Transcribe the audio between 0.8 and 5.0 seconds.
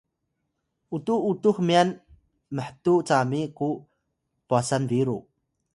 utux utux myan mhtuw cami ku pwasan